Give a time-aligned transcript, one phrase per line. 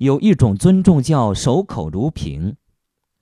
[0.00, 2.56] 有一种尊重叫守口如瓶。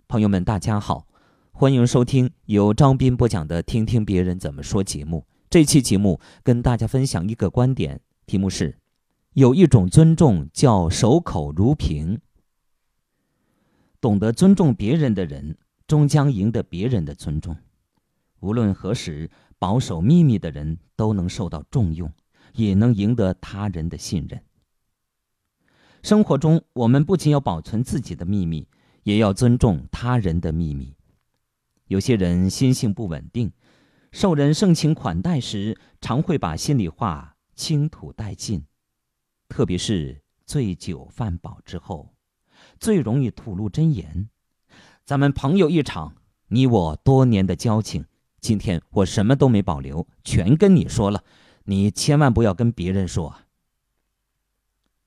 [0.06, 1.08] 朋友们，大家好，
[1.50, 5.26] 欢迎收听由张斌播讲的《听听别人怎么说》节目。
[5.50, 8.78] 这期节目跟大家分享一个观点，题目是：
[9.32, 12.20] 有一种尊重叫守口如瓶。
[14.00, 15.58] 懂得尊重别人的人，
[15.88, 17.56] 终将赢得别人的尊重。
[18.38, 22.08] 无论何时，保守秘密的人都能受到重用，
[22.52, 24.40] 也能赢得他人的信任。
[26.02, 28.68] 生活中，我们不仅要保存自己的秘密，
[29.02, 30.94] 也要尊重他人的秘密。
[31.86, 33.50] 有些人心性不稳定，
[34.12, 38.64] 受人盛情款待时，常会把心里话倾吐殆尽，
[39.48, 42.14] 特别是醉酒饭饱之后，
[42.78, 44.28] 最容易吐露真言。
[45.04, 46.14] 咱们朋友一场，
[46.48, 48.04] 你我多年的交情，
[48.40, 51.24] 今天我什么都没保留，全跟你说了，
[51.64, 53.34] 你千万不要跟别人说。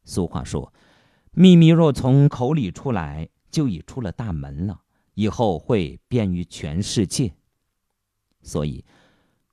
[0.04, 0.73] 俗话说。
[1.34, 4.81] 秘密若从口里出来，就已出了大门了，
[5.14, 7.34] 以后会便于全世界。
[8.42, 8.84] 所以，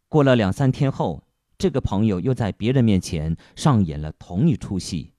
[0.08, 1.22] 过了两三天后，
[1.56, 5.12] 这个朋友又在别人面前上演了同一出戏。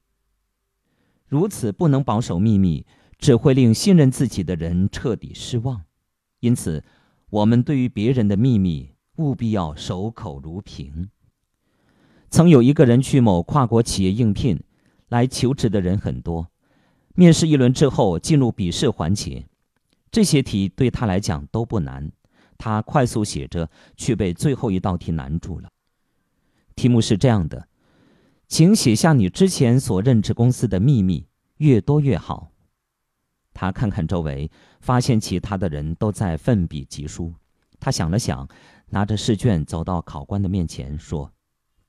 [1.28, 2.86] 如此不能保守秘密，
[3.18, 5.86] 只会令信任自己的人彻底失望。
[6.42, 6.84] 因此，
[7.30, 11.10] 我们对于别人的秘密，务必要守口如瓶。
[12.30, 14.62] 曾有一个人去某跨国企业应聘。
[15.10, 16.48] 来求职的人很多，
[17.16, 19.46] 面试一轮之后进入笔试环节，
[20.10, 22.12] 这些题对他来讲都不难，
[22.58, 25.70] 他快速写着，却被最后一道题难住了。
[26.76, 27.68] 题目是这样的：
[28.48, 32.52] 请写下你之前所任职公司的秘密，越多越好。
[33.54, 34.50] 他看看周围，
[34.80, 37.34] 发现其他的人都在奋笔疾书，
[37.80, 38.48] 他想了想，
[38.90, 41.30] 拿着试卷走到考官的面前说：“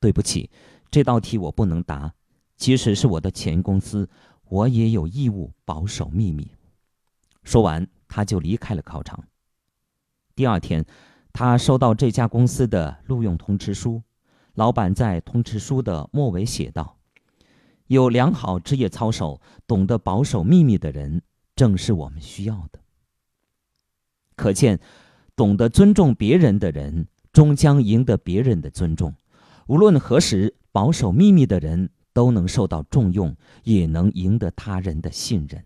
[0.00, 0.50] 对不起，
[0.90, 2.12] 这道题我不能答。”
[2.60, 4.06] 即使是我的前公司，
[4.44, 6.46] 我也有义务保守秘密。
[7.42, 9.24] 说完，他就离开了考场。
[10.36, 10.84] 第二天，
[11.32, 14.02] 他收到这家公司的录用通知书，
[14.52, 16.98] 老板在通知书的末尾写道
[17.88, 21.22] ：“有良好职业操守、懂得保守秘密的人，
[21.56, 22.78] 正是我们需要的。”
[24.36, 24.78] 可见，
[25.34, 29.14] 懂得尊重别人的人，终将赢得别人的尊重。
[29.66, 31.88] 无论何时，保守秘密的人。
[32.20, 35.64] 都能受到重用，也能赢得他人的信任。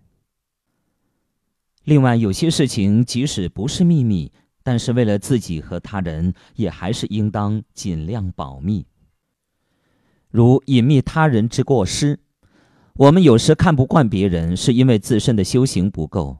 [1.82, 4.30] 另外，有些事情即使不是秘密，
[4.62, 8.86] 但是为了自己和他人，也还是应当尽量保密。
[10.30, 12.20] 如隐秘他人之过失，
[12.94, 16.38] 我们有时看不惯别人，是因为自身的修行不够。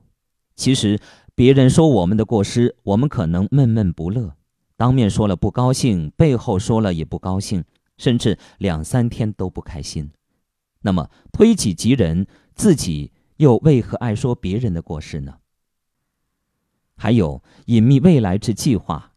[0.54, 1.00] 其实，
[1.34, 4.36] 别人说我们的过失，我们可能闷闷不乐，
[4.76, 7.64] 当面说了不高兴，背后说了也不高兴。
[7.96, 10.10] 甚至两三天都不开心，
[10.82, 15.38] 那么推己及人，自己又为何爱说别人的过失呢？
[16.96, 19.12] 还有隐秘未来之计划，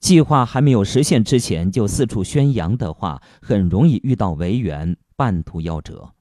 [0.00, 6.12] 计划还没有实现之前就四处宣扬的话，很容易遇到违缘，半途夭折。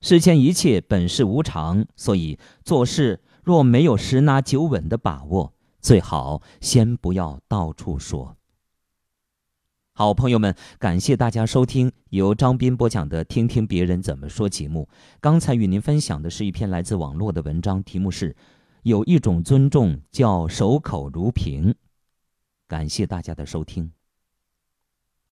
[0.00, 8.36] 世间一切本是无常，所以做事若没有十拿九稳的把握，最好先不要到处说。
[9.98, 14.86] 好朋友们，感谢大家收听由张斌播讲的《听听别人怎么说》节目。
[15.22, 18.36] 刚才与您分享的是一篇来自网络的文章，题目是
[18.84, 21.74] “有一种尊重叫守口如瓶”。
[22.68, 23.95] 感谢大家的收听。